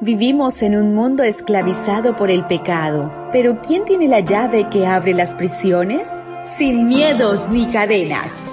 [0.00, 5.12] Vivimos en un mundo esclavizado por el pecado, pero ¿quién tiene la llave que abre
[5.12, 6.08] las prisiones?
[6.44, 8.48] Sin miedos ni cadenas.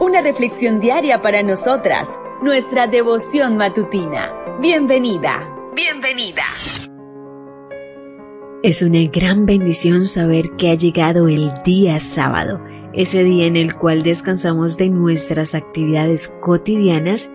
[0.00, 4.34] Una reflexión diaria para nosotras, nuestra devoción matutina.
[4.60, 6.42] Bienvenida, bienvenida.
[8.62, 12.60] Es una gran bendición saber que ha llegado el día sábado,
[12.92, 17.30] ese día en el cual descansamos de nuestras actividades cotidianas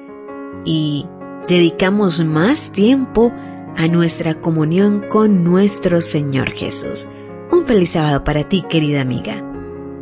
[0.64, 1.08] y
[1.48, 3.47] dedicamos más tiempo a
[3.86, 7.08] nuestra comunión con nuestro Señor Jesús.
[7.52, 9.44] Un feliz sábado para ti, querida amiga.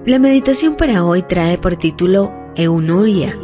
[0.06, 3.38] La meditación para hoy trae por título Eunoia.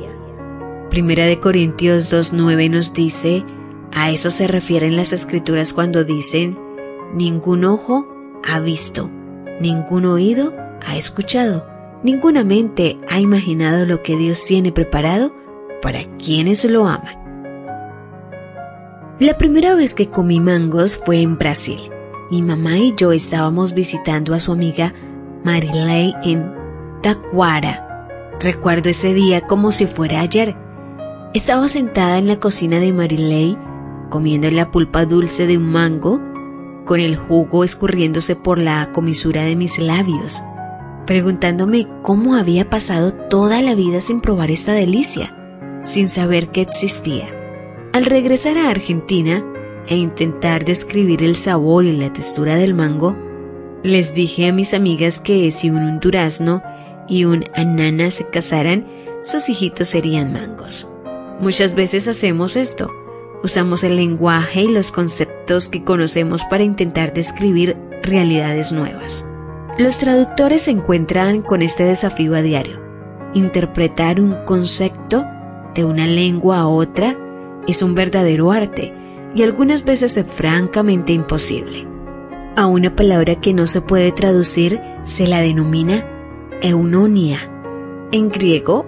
[0.90, 3.44] Primera de Corintios 2.9 nos dice,
[3.92, 6.58] a eso se refieren las escrituras cuando dicen,
[7.14, 8.08] ningún ojo
[8.48, 9.10] ha visto,
[9.60, 10.54] ningún oído
[10.86, 11.68] ha escuchado,
[12.04, 15.36] ninguna mente ha imaginado lo que Dios tiene preparado
[15.82, 17.21] para quienes lo aman.
[19.22, 21.80] La primera vez que comí mangos fue en Brasil.
[22.32, 24.96] Mi mamá y yo estábamos visitando a su amiga
[25.44, 26.52] Marilei en
[27.04, 28.08] Taquara.
[28.40, 30.56] Recuerdo ese día como si fuera ayer.
[31.36, 33.56] Estaba sentada en la cocina de Marilei
[34.10, 36.20] comiendo la pulpa dulce de un mango,
[36.84, 40.42] con el jugo escurriéndose por la comisura de mis labios,
[41.06, 45.32] preguntándome cómo había pasado toda la vida sin probar esta delicia,
[45.84, 47.41] sin saber que existía.
[48.02, 49.46] Al regresar a Argentina
[49.88, 53.16] e intentar describir el sabor y la textura del mango,
[53.84, 56.64] les dije a mis amigas que si un durazno
[57.08, 58.88] y un anana se casaran,
[59.22, 60.90] sus hijitos serían mangos.
[61.42, 62.90] Muchas veces hacemos esto.
[63.44, 69.28] Usamos el lenguaje y los conceptos que conocemos para intentar describir realidades nuevas.
[69.78, 72.82] Los traductores se encuentran con este desafío a diario.
[73.36, 75.24] Interpretar un concepto
[75.76, 77.21] de una lengua a otra
[77.68, 78.94] es un verdadero arte
[79.36, 81.88] y algunas veces es francamente imposible.
[82.56, 86.06] A una palabra que no se puede traducir se la denomina
[86.62, 87.40] eunonia,
[88.12, 88.86] en griego,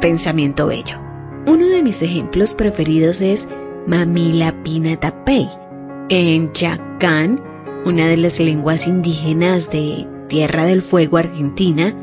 [0.00, 0.98] pensamiento bello.
[1.46, 3.48] Uno de mis ejemplos preferidos es
[3.86, 5.48] Mamila Pinatapei.
[6.08, 7.42] En Yacán,
[7.84, 11.94] una de las lenguas indígenas de Tierra del Fuego, Argentina,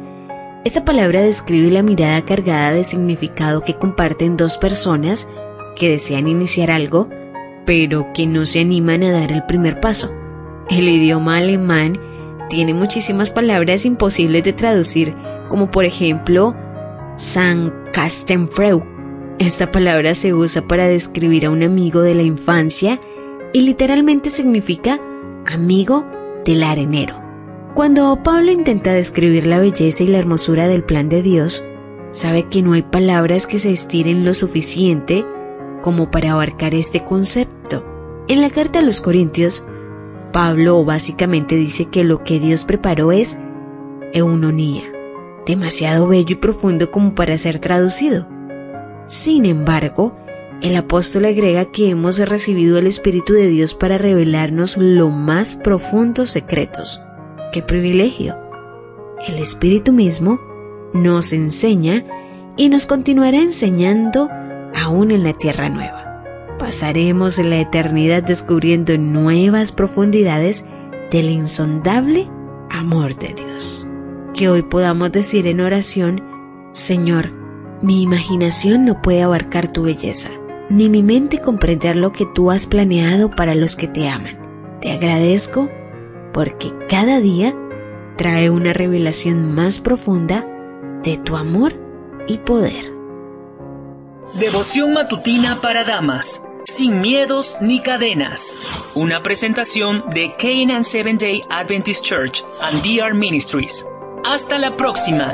[0.66, 5.30] esta palabra describe la mirada cargada de significado que comparten dos personas
[5.80, 7.10] que desean iniciar algo,
[7.66, 10.12] pero que no se animan a dar el primer paso.
[10.70, 12.00] El idioma alemán
[12.50, 15.16] tiene muchísimas palabras imposibles de traducir,
[15.48, 16.56] como por ejemplo
[17.94, 18.84] Kastenfreu.
[19.40, 23.00] Esta palabra se usa para describir a un amigo de la infancia
[23.54, 25.00] y literalmente significa
[25.46, 26.06] amigo
[26.46, 27.22] del arenero.
[27.74, 31.64] Cuando Pablo intenta describir la belleza y la hermosura del plan de Dios,
[32.12, 35.26] sabe que no hay palabras que se estiren lo suficiente
[35.82, 37.86] como para abarcar este concepto.
[38.28, 39.66] En la carta a los Corintios,
[40.32, 43.40] Pablo básicamente dice que lo que Dios preparó es
[44.14, 44.84] eunonía,
[45.46, 48.28] demasiado bello y profundo como para ser traducido.
[49.08, 50.16] Sin embargo,
[50.62, 56.30] el apóstol agrega que hemos recibido el Espíritu de Dios para revelarnos los más profundos
[56.30, 57.02] secretos.
[57.52, 58.38] ¡Qué privilegio!
[59.28, 60.40] El Espíritu mismo
[60.94, 62.06] nos enseña
[62.58, 64.30] y nos continuará enseñando
[64.76, 66.24] aún en la tierra nueva.
[66.58, 70.66] Pasaremos la eternidad descubriendo nuevas profundidades
[71.12, 72.30] del insondable
[72.70, 73.88] amor de Dios.
[74.34, 76.22] Que hoy podamos decir en oración,
[76.72, 77.32] Señor,
[77.82, 80.30] mi imaginación no puede abarcar tu belleza,
[80.70, 84.38] ni mi mente comprender lo que tú has planeado para los que te aman.
[84.82, 85.70] Te agradezco
[86.34, 87.56] porque cada día
[88.18, 90.46] trae una revelación más profunda
[91.04, 91.74] de tu amor
[92.28, 92.99] y poder.
[94.34, 98.60] Devoción matutina para damas, sin miedos ni cadenas.
[98.94, 103.86] Una presentación de Canaan Seven Day Adventist Church and DR Ministries.
[104.24, 105.34] Hasta la próxima.